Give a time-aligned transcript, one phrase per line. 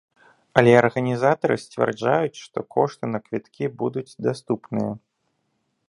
[0.59, 4.91] Але арганізатары сцвярджаюць, што кошты на квіткі будуць даступныя.